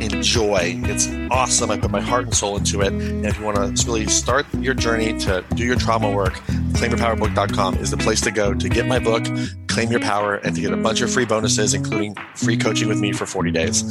enjoy. 0.00 0.80
It's 0.84 1.08
awesome. 1.30 1.70
I 1.70 1.78
put 1.78 1.90
my 1.90 2.00
heart 2.00 2.24
and 2.24 2.34
soul 2.34 2.56
into 2.56 2.80
it. 2.80 2.92
And 2.92 3.26
if 3.26 3.38
you 3.38 3.44
want 3.44 3.76
to 3.76 3.86
really 3.86 4.06
start 4.06 4.46
your 4.54 4.74
journey 4.74 5.18
to 5.20 5.44
do 5.54 5.64
your 5.64 5.76
trauma 5.76 6.10
work, 6.10 6.34
claimyourpowerbook.com 6.72 7.76
is 7.76 7.90
the 7.90 7.96
place 7.96 8.20
to 8.22 8.30
go 8.30 8.54
to 8.54 8.68
get 8.68 8.86
my 8.86 8.98
book, 8.98 9.24
Claim 9.68 9.90
Your 9.90 10.00
Power, 10.00 10.36
and 10.36 10.54
to 10.54 10.60
get 10.60 10.72
a 10.72 10.76
bunch 10.76 11.00
of 11.00 11.12
free 11.12 11.24
bonuses, 11.24 11.74
including 11.74 12.14
free 12.34 12.56
coaching 12.56 12.88
with 12.88 12.98
me 12.98 13.12
for 13.12 13.26
40 13.26 13.50
days. 13.50 13.84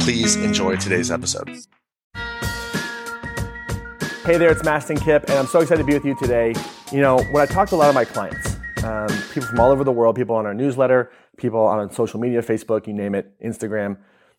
Please 0.00 0.36
enjoy 0.36 0.76
today's 0.76 1.10
episode. 1.10 1.48
Hey 4.24 4.38
there, 4.38 4.52
it's 4.52 4.62
Mastin 4.62 5.00
Kipp, 5.02 5.24
and 5.24 5.32
I'm 5.32 5.46
so 5.46 5.60
excited 5.60 5.80
to 5.80 5.86
be 5.86 5.94
with 5.94 6.04
you 6.04 6.16
today. 6.16 6.54
You 6.92 7.00
know, 7.00 7.18
when 7.32 7.42
I 7.42 7.46
talk 7.46 7.68
to 7.70 7.74
a 7.74 7.76
lot 7.76 7.88
of 7.88 7.94
my 7.94 8.04
clients, 8.04 8.56
um, 8.84 9.08
people 9.32 9.48
from 9.48 9.58
all 9.58 9.70
over 9.70 9.82
the 9.82 9.92
world, 9.92 10.14
people 10.14 10.36
on 10.36 10.46
our 10.46 10.54
newsletter, 10.54 11.10
people 11.36 11.60
on 11.60 11.90
social 11.90 12.20
media, 12.20 12.40
Facebook, 12.40 12.86
you 12.86 12.92
name 12.92 13.16
it, 13.16 13.32
Instagram, 13.40 13.96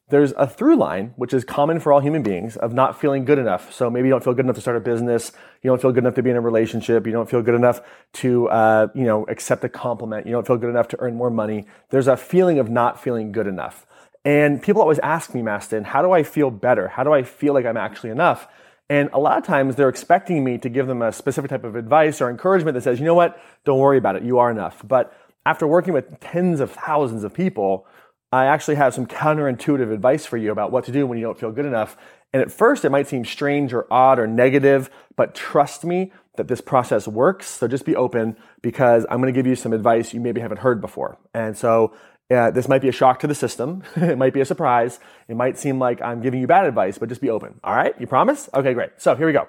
there's 0.10 0.34
a 0.34 0.46
through 0.46 0.76
line, 0.76 1.14
which 1.16 1.34
is 1.34 1.44
common 1.44 1.80
for 1.80 1.94
all 1.94 2.00
human 2.00 2.24
beings, 2.24 2.58
of 2.58 2.74
not 2.74 3.00
feeling 3.00 3.26
good 3.26 3.40
enough. 3.40 3.74
So 3.74 3.90
maybe 3.90 4.08
you 4.08 4.14
don't 4.14 4.24
feel 4.24 4.34
good 4.34 4.46
enough 4.46 4.56
to 4.56 4.62
start 4.62 4.78
a 4.78 4.82
business. 4.82 5.32
You 5.62 5.70
don't 5.70 5.82
feel 5.82 5.92
good 5.92 6.04
enough 6.04 6.16
to 6.16 6.24
be 6.24 6.30
in 6.30 6.36
a 6.36 6.42
relationship. 6.42 7.06
You 7.06 7.14
don't 7.14 7.30
feel 7.30 7.42
good 7.42 7.56
enough 7.56 7.82
to, 8.14 8.50
uh, 8.50 8.88
you 8.94 9.06
know, 9.06 9.26
accept 9.26 9.64
a 9.64 9.70
compliment. 9.70 10.28
You 10.28 10.34
don't 10.34 10.46
feel 10.46 10.58
good 10.58 10.70
enough 10.70 10.90
to 10.90 11.00
earn 11.00 11.16
more 11.16 11.30
money. 11.30 11.66
There's 11.90 12.08
a 12.08 12.18
feeling 12.18 12.60
of 12.60 12.70
not 12.70 13.02
feeling 13.02 13.32
good 13.32 13.48
enough. 13.48 13.86
And 14.26 14.62
people 14.62 14.82
always 14.82 15.00
ask 15.00 15.34
me, 15.34 15.42
Mastin, 15.42 15.84
how 15.84 16.02
do 16.02 16.12
I 16.12 16.24
feel 16.24 16.52
better? 16.52 16.90
How 16.90 17.04
do 17.04 17.14
I 17.14 17.24
feel 17.24 17.54
like 17.54 17.66
I'm 17.66 17.78
actually 17.78 18.10
enough? 18.10 18.48
And 18.90 19.10
a 19.14 19.20
lot 19.20 19.38
of 19.38 19.46
times 19.46 19.76
they're 19.76 19.90
expecting 19.90 20.44
me 20.44 20.58
to 20.60 20.70
give 20.70 20.88
them 20.88 21.02
a 21.02 21.12
specific 21.12 21.50
type 21.50 21.64
of 21.64 21.76
advice 21.76 22.22
or 22.22 22.30
encouragement 22.30 22.76
that 22.76 22.84
says, 22.84 23.00
you 23.00 23.06
know 23.06 23.16
what, 23.16 23.42
don't 23.66 23.80
worry 23.80 23.98
about 23.98 24.16
it, 24.16 24.24
you 24.24 24.40
are 24.40 24.52
enough. 24.52 24.82
But 24.86 25.18
after 25.46 25.66
working 25.68 25.94
with 25.94 26.20
tens 26.20 26.60
of 26.60 26.72
thousands 26.72 27.24
of 27.24 27.34
people, 27.34 27.88
I 28.34 28.48
actually 28.48 28.76
have 28.76 28.96
some 28.96 29.06
counterintuitive 29.06 29.94
advice 29.94 30.26
for 30.26 30.38
you 30.38 30.52
about 30.52 30.72
what 30.72 30.86
to 30.86 30.92
do 30.92 31.06
when 31.06 31.20
you 31.20 31.24
don't 31.24 31.40
feel 31.40 31.52
good 31.52 31.68
enough. 31.68 31.96
And 32.34 32.42
at 32.42 32.52
first, 32.52 32.84
it 32.84 32.90
might 32.90 33.08
seem 33.08 33.24
strange 33.26 33.76
or 33.76 33.86
odd 33.94 34.18
or 34.18 34.26
negative, 34.26 34.90
but 35.16 35.36
trust 35.36 35.86
me 35.86 36.12
that 36.38 36.48
this 36.48 36.60
process 36.60 37.08
works. 37.08 37.48
So 37.48 37.68
just 37.68 37.86
be 37.86 37.96
open 37.96 38.36
because 38.64 39.06
I'm 39.08 39.22
going 39.22 39.32
to 39.32 39.38
give 39.38 39.46
you 39.46 39.56
some 39.56 39.72
advice 39.72 40.16
you 40.16 40.20
maybe 40.20 40.42
haven't 40.42 40.62
heard 40.62 40.82
before. 40.82 41.20
And 41.36 41.56
so 41.56 41.94
uh, 42.32 42.50
this 42.50 42.68
might 42.68 42.82
be 42.82 42.90
a 42.90 42.92
shock 42.92 43.20
to 43.20 43.28
the 43.28 43.36
system. 43.36 43.84
it 43.98 44.18
might 44.18 44.34
be 44.34 44.42
a 44.42 44.46
surprise. 44.46 45.00
It 45.28 45.36
might 45.36 45.60
seem 45.60 45.78
like 45.78 46.02
I'm 46.02 46.20
giving 46.20 46.42
you 46.42 46.48
bad 46.48 46.66
advice, 46.66 46.98
but 46.98 47.10
just 47.10 47.22
be 47.22 47.30
open. 47.30 47.60
All 47.64 47.76
right? 47.76 47.94
You 48.02 48.08
promise? 48.08 48.50
Okay, 48.52 48.74
great. 48.74 48.94
So 48.98 49.14
here 49.14 49.28
we 49.28 49.34
go. 49.34 49.48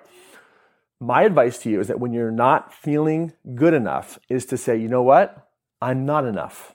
My 1.00 1.22
advice 1.22 1.56
to 1.60 1.70
you 1.70 1.80
is 1.80 1.88
that 1.88 2.00
when 2.00 2.12
you're 2.12 2.30
not 2.30 2.74
feeling 2.74 3.32
good 3.54 3.72
enough, 3.72 4.18
is 4.28 4.44
to 4.44 4.58
say, 4.58 4.76
you 4.76 4.88
know 4.88 5.02
what? 5.02 5.48
I'm 5.80 6.04
not 6.04 6.26
enough. 6.26 6.74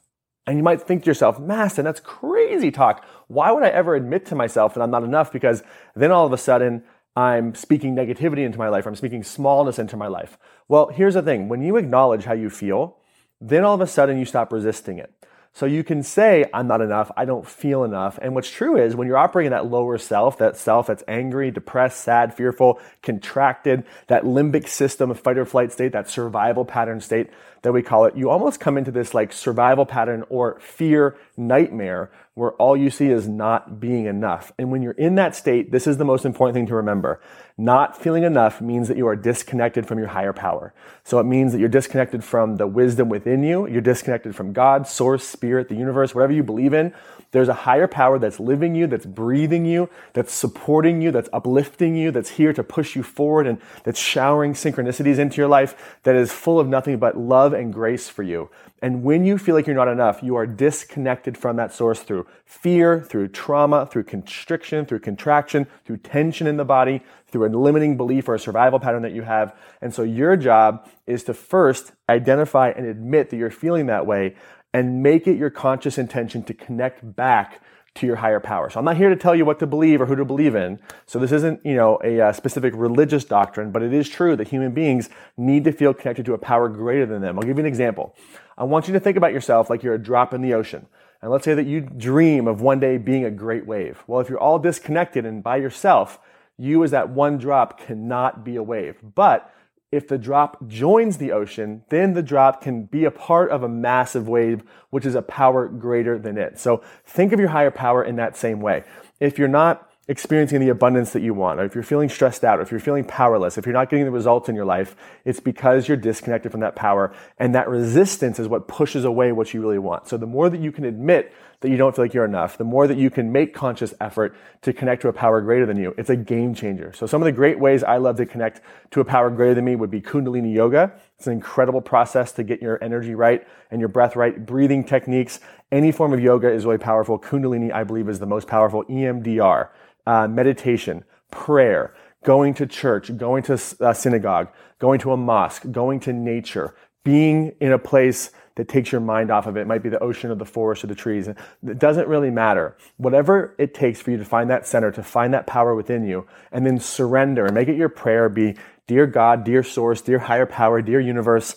And 0.50 0.58
you 0.58 0.64
might 0.64 0.82
think 0.82 1.04
to 1.04 1.08
yourself, 1.12 1.38
Mastin, 1.38 1.84
that's 1.84 2.00
crazy 2.00 2.72
talk. 2.72 3.06
Why 3.28 3.52
would 3.52 3.62
I 3.62 3.68
ever 3.68 3.94
admit 3.94 4.26
to 4.26 4.36
myself 4.36 4.74
that 4.74 4.82
I'm 4.82 4.90
not 4.90 5.04
enough? 5.04 5.32
Because 5.32 5.62
then 5.96 6.12
all 6.12 6.26
of 6.26 6.34
a 6.34 6.40
sudden, 6.40 6.82
I'm 7.16 7.54
speaking 7.54 7.96
negativity 7.96 8.40
into 8.40 8.58
my 8.58 8.68
life. 8.68 8.88
I'm 8.88 8.96
speaking 8.96 9.22
smallness 9.22 9.78
into 9.78 9.96
my 9.96 10.08
life. 10.08 10.40
Well, 10.68 10.88
here's 10.88 11.14
the 11.14 11.22
thing 11.22 11.50
when 11.50 11.62
you 11.62 11.78
acknowledge 11.78 12.24
how 12.24 12.34
you 12.34 12.50
feel, 12.50 12.98
then 13.40 13.64
all 13.64 13.76
of 13.76 13.82
a 13.82 13.86
sudden 13.86 14.18
you 14.18 14.26
stop 14.26 14.52
resisting 14.52 14.98
it. 14.98 15.14
So 15.54 15.66
you 15.66 15.84
can 15.84 16.04
say, 16.04 16.46
I'm 16.54 16.68
not 16.68 16.80
enough, 16.80 17.12
I 17.18 17.26
don't 17.26 17.46
feel 17.46 17.84
enough. 17.84 18.20
And 18.22 18.36
what's 18.36 18.50
true 18.50 18.78
is 18.78 18.96
when 18.96 19.08
you're 19.08 19.18
operating 19.18 19.52
that 19.52 19.66
lower 19.66 19.98
self, 19.98 20.38
that 20.38 20.58
self 20.58 20.88
that's 20.88 21.04
angry, 21.08 21.52
depressed, 21.52 22.02
sad, 22.02 22.34
fearful, 22.34 22.80
contracted, 23.02 23.84
that 24.08 24.24
limbic 24.24 24.68
system 24.68 25.12
of 25.12 25.20
fight 25.20 25.38
or 25.38 25.46
flight 25.46 25.72
state, 25.72 25.92
that 25.92 26.10
survival 26.10 26.66
pattern 26.66 27.02
state 27.02 27.30
that 27.62 27.74
we 27.74 27.82
call 27.82 28.06
it, 28.06 28.16
you 28.16 28.30
almost 28.30 28.60
come 28.60 28.78
into 28.78 28.92
this 28.92 29.14
like 29.14 29.34
survival 29.34 29.86
pattern 29.86 30.24
or 30.30 30.60
fear 30.60 31.18
nightmare 31.36 32.10
where 32.36 32.52
all 32.54 32.78
you 32.78 32.90
see 32.90 33.08
is 33.08 33.28
not 33.28 33.82
being 33.82 34.06
enough. 34.06 34.54
And 34.58 34.72
when 34.72 34.82
you're 34.82 34.94
in 34.94 35.16
that 35.16 35.36
state, 35.36 35.72
this 35.72 35.88
is 35.88 35.98
the 35.98 36.06
most 36.06 36.24
important 36.24 36.56
thing 36.56 36.68
to 36.68 36.76
remember. 36.76 37.22
Not 37.58 38.02
feeling 38.02 38.24
enough 38.24 38.62
means 38.62 38.88
that 38.88 38.96
you 38.96 39.08
are 39.08 39.16
disconnected 39.18 39.86
from 39.86 40.00
your 40.00 40.08
higher 40.08 40.32
power. 40.32 40.74
So 41.04 41.20
it 41.20 41.26
means 41.26 41.52
that 41.52 41.60
you're 41.60 41.68
disconnected 41.68 42.24
from 42.24 42.56
the 42.56 42.68
wisdom 42.68 43.10
within 43.10 43.44
you. 43.44 43.68
You're 43.68 43.82
disconnected 43.82 44.38
from 44.38 44.54
God, 44.54 44.88
source, 44.88 45.28
spirit, 45.28 45.49
the 45.68 45.76
universe, 45.76 46.16
whatever 46.16 46.34
you 46.34 46.44
believe 46.44 46.74
in. 46.74 46.94
There's 47.32 47.50
a 47.50 47.54
higher 47.54 47.88
power 47.88 48.18
that's 48.18 48.40
living 48.40 48.74
you, 48.76 48.88
that's 48.88 49.06
breathing 49.06 49.66
you, 49.66 49.90
that's 50.14 50.34
supporting 50.34 51.02
you, 51.02 51.12
that's 51.12 51.30
uplifting 51.32 51.96
you, 51.96 52.12
that's 52.12 52.32
here 52.32 52.54
to 52.54 52.64
push 52.64 52.96
you 52.96 53.04
forward 53.04 53.46
and 53.46 53.62
that's 53.84 54.00
showering 54.00 54.54
synchronicities 54.54 55.20
into 55.20 55.38
your 55.38 55.48
life 55.48 56.00
that 56.04 56.16
is 56.16 56.32
full 56.32 56.60
of 56.60 56.68
nothing 56.68 56.98
but 56.98 57.18
love 57.18 57.54
and 57.54 57.74
grace 57.74 58.10
for 58.10 58.24
you. 58.24 58.50
And 58.82 59.04
when 59.04 59.26
you 59.26 59.38
feel 59.38 59.56
like 59.56 59.68
you're 59.68 59.76
not 59.76 59.90
enough, 59.90 60.24
you 60.24 60.36
are 60.36 60.48
disconnected 60.48 61.38
from 61.38 61.58
that 61.58 61.74
source 61.74 62.00
through 62.00 62.26
fear, 62.46 63.02
through 63.02 63.28
trauma, 63.28 63.86
through 63.86 64.04
constriction, 64.04 64.86
through 64.86 65.00
contraction, 65.00 65.68
through 65.86 65.98
tension 65.98 66.48
in 66.48 66.58
the 66.58 66.66
body, 66.66 67.02
through 67.28 67.48
a 67.48 67.50
limiting 67.50 67.98
belief 67.98 68.28
or 68.28 68.36
a 68.36 68.40
survival 68.40 68.80
pattern 68.80 69.02
that 69.02 69.12
you 69.12 69.24
have. 69.24 69.56
And 69.82 69.94
so 69.94 70.04
your 70.04 70.38
job 70.38 70.88
is 71.06 71.24
to 71.26 71.34
first 71.34 71.92
identify 72.08 72.70
and 72.70 72.86
admit 72.86 73.30
that 73.30 73.38
you're 73.38 73.52
feeling 73.52 73.88
that 73.88 74.06
way 74.06 74.36
and 74.74 75.02
make 75.02 75.28
it 75.28 75.38
your 75.38 75.50
conscious 75.50 75.98
intention 75.98 76.44
to 76.44 76.54
connect 76.54 77.16
back 77.16 77.62
to 77.96 78.06
your 78.06 78.18
higher 78.18 78.40
power. 78.40 78.70
So 78.70 78.80
I'm 78.80 78.86
not 78.86 78.98
here 78.98 79.10
to 79.10 79.16
tell 79.16 79.36
you 79.36 79.46
what 79.46 79.60
to 79.60 79.68
believe 79.68 80.00
or 80.00 80.06
who 80.06 80.16
to 80.16 80.26
believe 80.26 80.56
in. 80.56 80.80
So 81.06 81.20
this 81.20 81.32
isn't, 81.32 81.66
you 81.66 81.76
know, 81.76 82.00
a, 82.04 82.22
uh, 82.22 82.34
specific 82.34 82.74
religious 82.76 83.26
doctrine, 83.26 83.72
but 83.72 83.82
it 83.82 83.94
is 83.94 84.08
true 84.08 84.36
that 84.36 84.48
human 84.48 84.74
beings 84.74 85.10
need 85.38 85.64
to 85.64 85.72
feel 85.72 85.94
connected 85.94 86.26
to 86.28 86.34
a 86.34 86.38
power 86.38 86.70
greater 86.70 87.06
than 87.06 87.22
them. 87.22 87.38
I'll 87.38 87.46
give 87.46 87.58
you 87.58 87.64
an 87.64 87.68
example. 87.68 88.16
I 88.58 88.64
want 88.64 88.88
you 88.88 88.94
to 88.94 89.00
think 89.00 89.18
about 89.18 89.34
yourself 89.34 89.70
like 89.70 89.84
you're 89.84 89.96
a 89.96 90.02
drop 90.02 90.34
in 90.34 90.42
the 90.42 90.54
ocean. 90.54 90.86
And 91.22 91.32
let's 91.32 91.44
say 91.44 91.54
that 91.56 91.66
you 91.66 91.82
dream 91.82 92.48
of 92.48 92.62
one 92.62 92.80
day 92.80 92.98
being 92.98 93.26
a 93.26 93.32
great 93.32 93.66
wave. 93.66 94.04
Well, 94.08 94.22
if 94.22 94.30
you're 94.30 94.40
all 94.40 94.60
disconnected 94.60 95.26
and 95.26 95.44
by 95.44 95.58
yourself, 95.58 96.20
you 96.58 96.84
as 96.84 96.92
that 96.92 97.10
one 97.10 97.38
drop 97.38 97.80
cannot 97.80 98.46
be 98.46 98.56
a 98.56 98.64
wave. 98.64 98.98
But 99.16 99.54
if 99.92 100.08
the 100.08 100.18
drop 100.18 100.68
joins 100.68 101.18
the 101.18 101.32
ocean, 101.32 101.84
then 101.90 102.14
the 102.14 102.22
drop 102.22 102.62
can 102.62 102.84
be 102.84 103.06
a 103.06 103.12
part 103.12 103.50
of 103.50 103.64
a 103.64 103.70
massive 103.70 104.28
wave, 104.28 104.64
which 104.92 105.06
is 105.06 105.16
a 105.16 105.22
power 105.22 105.68
greater 105.68 106.20
than 106.20 106.38
it. 106.38 106.60
So 106.60 106.84
think 107.06 107.34
of 107.34 107.40
your 107.40 107.50
higher 107.50 107.72
power 107.72 108.04
in 108.04 108.16
that 108.18 108.38
same 108.38 108.62
way. 108.62 108.84
If 109.20 109.40
you're 109.40 109.48
not 109.48 109.89
experiencing 110.10 110.60
the 110.60 110.70
abundance 110.70 111.14
that 111.14 111.22
you 111.22 111.36
want, 111.36 111.60
or 111.60 111.66
if 111.66 111.76
you're 111.76 111.84
feeling 111.84 112.10
stressed 112.10 112.44
out, 112.44 112.58
or 112.58 112.64
if 112.64 112.72
you're 112.72 112.80
feeling 112.80 113.06
powerless, 113.06 113.60
if 113.60 113.68
you're 113.68 113.74
not 113.74 113.92
getting 113.92 114.06
the 114.06 114.12
results 114.12 114.50
in 114.50 114.56
your 114.56 114.66
life, 114.66 114.96
it's 115.24 115.40
because 115.40 115.88
you're 115.88 115.96
disconnected 115.96 116.52
from 116.52 116.62
that 116.62 116.76
power. 116.76 117.14
And 117.38 117.54
that 117.54 117.70
resistance 117.70 118.40
is 118.40 118.48
what 118.48 118.68
pushes 118.68 119.06
away 119.06 119.32
what 119.32 119.54
you 119.54 119.62
really 119.62 119.78
want. 119.78 120.08
So 120.08 120.18
the 120.18 120.26
more 120.26 120.50
that 120.50 120.60
you 120.60 120.72
can 120.72 120.84
admit 120.84 121.32
that 121.60 121.70
you 121.70 121.78
don't 121.78 121.96
feel 121.96 122.06
like 122.06 122.16
you're 122.16 122.26
enough, 122.26 122.58
the 122.58 122.64
more 122.64 122.88
that 122.88 122.98
you 122.98 123.12
can 123.12 123.32
make 123.32 123.54
conscious 123.54 123.94
effort 124.02 124.36
to 124.64 124.74
connect 124.74 125.04
to 125.04 125.10
a 125.10 125.14
power 125.14 125.42
greater 125.42 125.68
than 125.68 125.78
you, 125.78 125.94
it's 125.96 126.10
a 126.10 126.16
game 126.16 126.56
changer. 126.56 126.92
So 126.94 127.06
some 127.06 127.22
of 127.22 127.26
the 127.26 127.32
great 127.32 127.60
ways 127.60 127.84
I 127.84 127.98
love 127.98 128.18
to 128.18 128.26
connect 128.26 128.62
to 128.92 129.02
a 129.02 129.06
power 129.06 129.30
greater 129.30 129.54
than 129.54 129.66
me 129.66 129.76
would 129.76 129.92
be 129.92 130.02
Kundalini 130.02 130.54
Yoga. 130.54 130.92
It's 131.20 131.28
an 131.28 131.34
incredible 131.34 131.82
process 131.82 132.32
to 132.34 132.44
get 132.44 132.62
your 132.62 132.82
energy 132.82 133.14
right 133.14 133.46
and 133.72 133.82
your 133.82 133.90
breath 133.90 134.16
right. 134.16 134.46
Breathing 134.46 134.86
techniques, 134.86 135.42
any 135.70 135.92
form 135.92 136.14
of 136.14 136.22
yoga 136.22 136.50
is 136.50 136.64
really 136.64 136.78
powerful. 136.78 137.20
Kundalini, 137.20 137.74
I 137.74 137.84
believe, 137.84 138.08
is 138.08 138.20
the 138.20 138.26
most 138.26 138.48
powerful. 138.48 138.86
EMDR 138.86 139.68
uh, 140.08 140.30
meditation, 140.30 141.04
prayer, 141.30 141.94
going 142.24 142.54
to 142.54 142.66
church, 142.66 143.16
going 143.18 143.44
to 143.44 143.60
a 143.82 143.94
synagogue, 143.94 144.48
going 144.80 145.02
to 145.02 145.12
a 145.12 145.18
mosque, 145.18 145.70
going 145.70 146.00
to 146.00 146.14
nature, 146.14 146.74
being 147.04 147.54
in 147.60 147.74
a 147.74 147.80
place 147.80 148.32
that 148.56 148.70
takes 148.70 148.92
your 148.92 149.02
mind 149.02 149.30
off 149.30 149.46
of 149.46 149.58
it. 149.58 149.62
It 149.62 149.68
might 149.68 149.84
be 149.84 149.90
the 149.90 150.00
ocean 150.00 150.32
or 150.32 150.36
the 150.36 150.46
forest 150.46 150.86
or 150.86 150.88
the 150.88 150.96
trees. 150.96 151.28
It 151.28 151.80
doesn't 151.80 152.08
really 152.08 152.32
matter. 152.32 152.78
Whatever 152.96 153.56
it 153.58 153.74
takes 153.74 154.02
for 154.02 154.12
you 154.12 154.18
to 154.18 154.26
find 154.26 154.50
that 154.50 154.66
center, 154.66 154.90
to 154.92 155.04
find 155.04 155.34
that 155.34 155.48
power 155.48 155.76
within 155.76 156.06
you, 156.08 156.28
and 156.52 156.66
then 156.66 156.80
surrender 156.80 157.46
and 157.46 157.54
make 157.54 157.68
it 157.68 157.76
your 157.76 157.90
prayer 157.90 158.30
be, 158.30 158.56
Dear 158.90 159.06
God, 159.06 159.44
dear 159.44 159.62
source, 159.62 160.02
dear 160.02 160.18
higher 160.18 160.48
power, 160.48 160.82
dear 160.82 161.00
universe, 161.00 161.56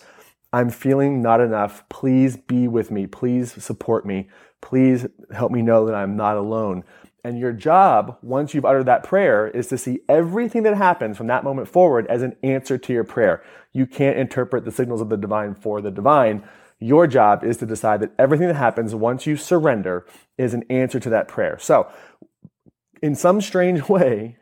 I'm 0.53 0.69
feeling 0.69 1.19
not 1.23 1.41
enough. 1.41 1.83
Please 1.89 2.37
be 2.37 2.67
with 2.67 2.91
me. 2.91 3.07
Please 3.07 3.51
support 3.53 4.05
me. 4.05 4.29
Please 4.61 5.07
help 5.33 5.51
me 5.51 5.63
know 5.63 5.87
that 5.87 5.95
I'm 5.95 6.15
not 6.15 6.37
alone. 6.37 6.83
And 7.23 7.39
your 7.39 7.51
job, 7.51 8.19
once 8.21 8.53
you've 8.53 8.65
uttered 8.65 8.85
that 8.85 9.03
prayer, 9.03 9.47
is 9.47 9.65
to 9.69 9.79
see 9.79 10.01
everything 10.07 10.61
that 10.61 10.77
happens 10.77 11.17
from 11.17 11.25
that 11.25 11.43
moment 11.43 11.67
forward 11.67 12.05
as 12.05 12.21
an 12.21 12.35
answer 12.43 12.77
to 12.77 12.93
your 12.93 13.03
prayer. 13.03 13.43
You 13.71 13.87
can't 13.87 14.19
interpret 14.19 14.63
the 14.63 14.71
signals 14.71 15.01
of 15.01 15.09
the 15.09 15.17
divine 15.17 15.55
for 15.55 15.81
the 15.81 15.89
divine. 15.89 16.43
Your 16.77 17.07
job 17.07 17.43
is 17.43 17.57
to 17.57 17.65
decide 17.65 17.99
that 18.01 18.13
everything 18.19 18.47
that 18.47 18.57
happens 18.57 18.93
once 18.93 19.25
you 19.25 19.37
surrender 19.37 20.05
is 20.37 20.53
an 20.53 20.65
answer 20.69 20.99
to 20.99 21.09
that 21.09 21.27
prayer. 21.27 21.57
So, 21.57 21.91
in 23.01 23.15
some 23.15 23.41
strange 23.41 23.89
way, 23.89 24.37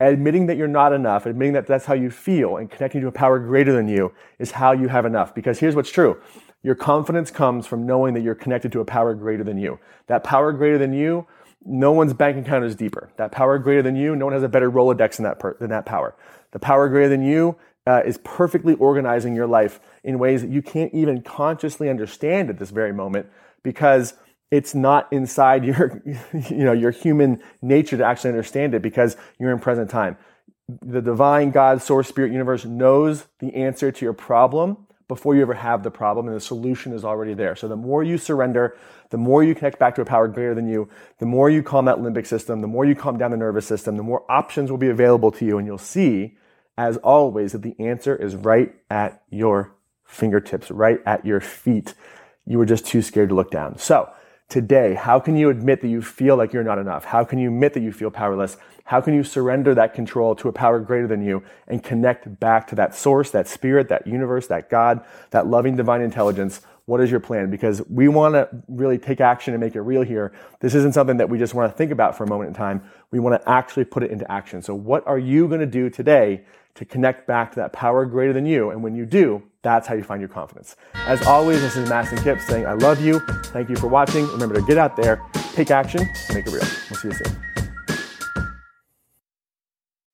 admitting 0.00 0.46
that 0.46 0.56
you're 0.56 0.68
not 0.68 0.92
enough, 0.92 1.26
admitting 1.26 1.54
that 1.54 1.66
that's 1.66 1.86
how 1.86 1.94
you 1.94 2.10
feel, 2.10 2.56
and 2.56 2.70
connecting 2.70 3.00
to 3.00 3.08
a 3.08 3.12
power 3.12 3.38
greater 3.38 3.72
than 3.72 3.88
you 3.88 4.12
is 4.38 4.52
how 4.52 4.72
you 4.72 4.88
have 4.88 5.04
enough. 5.04 5.34
Because 5.34 5.58
here's 5.58 5.74
what's 5.74 5.90
true 5.90 6.20
your 6.62 6.74
confidence 6.74 7.30
comes 7.30 7.66
from 7.66 7.86
knowing 7.86 8.14
that 8.14 8.20
you're 8.20 8.34
connected 8.34 8.72
to 8.72 8.80
a 8.80 8.84
power 8.84 9.14
greater 9.14 9.44
than 9.44 9.58
you. 9.58 9.78
That 10.08 10.24
power 10.24 10.52
greater 10.52 10.78
than 10.78 10.92
you, 10.92 11.26
no 11.64 11.92
one's 11.92 12.12
bank 12.12 12.36
account 12.36 12.64
is 12.64 12.74
deeper. 12.74 13.10
That 13.16 13.30
power 13.32 13.58
greater 13.58 13.82
than 13.82 13.96
you, 13.96 14.16
no 14.16 14.26
one 14.26 14.34
has 14.34 14.42
a 14.42 14.48
better 14.48 14.70
Rolodex 14.70 15.16
than 15.16 15.24
that, 15.24 15.38
per, 15.38 15.56
than 15.58 15.70
that 15.70 15.86
power. 15.86 16.16
The 16.50 16.58
power 16.58 16.88
greater 16.88 17.08
than 17.08 17.22
you 17.22 17.56
uh, 17.86 18.02
is 18.04 18.18
perfectly 18.18 18.74
organizing 18.74 19.34
your 19.34 19.46
life 19.46 19.80
in 20.02 20.18
ways 20.18 20.42
that 20.42 20.50
you 20.50 20.62
can't 20.62 20.92
even 20.92 21.22
consciously 21.22 21.88
understand 21.88 22.50
at 22.50 22.58
this 22.58 22.70
very 22.70 22.92
moment 22.92 23.26
because 23.62 24.14
it's 24.50 24.74
not 24.74 25.12
inside 25.12 25.64
your 25.64 26.02
you 26.50 26.64
know 26.64 26.72
your 26.72 26.90
human 26.90 27.40
nature 27.62 27.96
to 27.96 28.04
actually 28.04 28.30
understand 28.30 28.74
it 28.74 28.82
because 28.82 29.16
you're 29.38 29.52
in 29.52 29.58
present 29.58 29.90
time 29.90 30.16
the 30.82 31.00
divine 31.00 31.50
god 31.50 31.82
source 31.82 32.08
spirit 32.08 32.32
universe 32.32 32.64
knows 32.64 33.26
the 33.40 33.54
answer 33.54 33.90
to 33.90 34.04
your 34.04 34.12
problem 34.12 34.76
before 35.08 35.34
you 35.34 35.40
ever 35.40 35.54
have 35.54 35.82
the 35.82 35.90
problem 35.90 36.26
and 36.26 36.36
the 36.36 36.40
solution 36.40 36.92
is 36.92 37.04
already 37.04 37.34
there 37.34 37.56
so 37.56 37.68
the 37.68 37.76
more 37.76 38.02
you 38.02 38.18
surrender 38.18 38.76
the 39.10 39.16
more 39.16 39.42
you 39.42 39.54
connect 39.54 39.78
back 39.78 39.94
to 39.94 40.02
a 40.02 40.04
power 40.04 40.28
greater 40.28 40.54
than 40.54 40.68
you 40.68 40.88
the 41.18 41.26
more 41.26 41.48
you 41.48 41.62
calm 41.62 41.86
that 41.86 41.98
limbic 41.98 42.26
system 42.26 42.60
the 42.60 42.66
more 42.66 42.84
you 42.84 42.94
calm 42.94 43.16
down 43.16 43.30
the 43.30 43.36
nervous 43.36 43.66
system 43.66 43.96
the 43.96 44.02
more 44.02 44.24
options 44.30 44.70
will 44.70 44.78
be 44.78 44.88
available 44.88 45.30
to 45.30 45.44
you 45.44 45.58
and 45.58 45.66
you'll 45.66 45.78
see 45.78 46.36
as 46.78 46.96
always, 46.98 47.52
that 47.52 47.62
the 47.62 47.74
answer 47.80 48.14
is 48.14 48.36
right 48.36 48.72
at 48.88 49.20
your 49.30 49.74
fingertips, 50.04 50.70
right 50.70 51.00
at 51.04 51.26
your 51.26 51.40
feet. 51.40 51.92
You 52.46 52.56
were 52.56 52.64
just 52.64 52.86
too 52.86 53.02
scared 53.02 53.30
to 53.30 53.34
look 53.34 53.50
down. 53.50 53.78
So, 53.78 54.08
today, 54.48 54.94
how 54.94 55.20
can 55.20 55.36
you 55.36 55.50
admit 55.50 55.82
that 55.82 55.88
you 55.88 56.00
feel 56.00 56.36
like 56.36 56.52
you're 56.52 56.64
not 56.64 56.78
enough? 56.78 57.04
How 57.04 57.24
can 57.24 57.38
you 57.38 57.48
admit 57.48 57.74
that 57.74 57.82
you 57.82 57.92
feel 57.92 58.10
powerless? 58.10 58.56
How 58.84 59.00
can 59.02 59.12
you 59.12 59.22
surrender 59.22 59.74
that 59.74 59.92
control 59.92 60.34
to 60.36 60.48
a 60.48 60.52
power 60.52 60.80
greater 60.80 61.06
than 61.06 61.22
you 61.22 61.42
and 61.66 61.84
connect 61.84 62.40
back 62.40 62.66
to 62.68 62.74
that 62.76 62.94
source, 62.94 63.30
that 63.32 63.46
spirit, 63.46 63.88
that 63.90 64.06
universe, 64.06 64.46
that 64.46 64.70
God, 64.70 65.04
that 65.30 65.46
loving 65.46 65.76
divine 65.76 66.00
intelligence? 66.00 66.62
What 66.88 67.02
is 67.02 67.10
your 67.10 67.20
plan? 67.20 67.50
Because 67.50 67.82
we 67.90 68.08
want 68.08 68.32
to 68.32 68.48
really 68.66 68.96
take 68.96 69.20
action 69.20 69.52
and 69.52 69.60
make 69.60 69.76
it 69.76 69.82
real 69.82 70.00
here. 70.00 70.32
This 70.60 70.74
isn't 70.74 70.94
something 70.94 71.18
that 71.18 71.28
we 71.28 71.38
just 71.38 71.52
want 71.52 71.70
to 71.70 71.76
think 71.76 71.92
about 71.92 72.16
for 72.16 72.24
a 72.24 72.26
moment 72.26 72.48
in 72.48 72.54
time. 72.54 72.82
We 73.10 73.18
want 73.18 73.40
to 73.40 73.46
actually 73.48 73.84
put 73.84 74.02
it 74.02 74.10
into 74.10 74.30
action. 74.32 74.62
So, 74.62 74.74
what 74.74 75.06
are 75.06 75.18
you 75.18 75.48
going 75.48 75.60
to 75.60 75.66
do 75.66 75.90
today 75.90 76.44
to 76.78 76.84
connect 76.84 77.26
back 77.26 77.50
to 77.50 77.56
that 77.56 77.72
power 77.72 78.06
greater 78.06 78.32
than 78.32 78.46
you. 78.46 78.70
And 78.70 78.84
when 78.84 78.94
you 78.94 79.04
do, 79.04 79.42
that's 79.62 79.88
how 79.88 79.94
you 79.94 80.04
find 80.04 80.20
your 80.20 80.28
confidence. 80.28 80.76
As 80.94 81.20
always, 81.26 81.60
this 81.60 81.76
is 81.76 81.88
Mastin 81.88 82.22
Kipp 82.22 82.40
saying, 82.40 82.66
I 82.66 82.74
love 82.74 83.00
you. 83.00 83.18
Thank 83.46 83.68
you 83.68 83.74
for 83.74 83.88
watching. 83.88 84.28
Remember 84.28 84.54
to 84.54 84.62
get 84.62 84.78
out 84.78 84.96
there, 84.96 85.20
take 85.54 85.72
action, 85.72 86.02
and 86.02 86.34
make 86.34 86.46
it 86.46 86.52
real. 86.52 86.62
We'll 86.88 87.00
see 87.00 87.08
you 87.08 87.14
soon. 87.14 87.67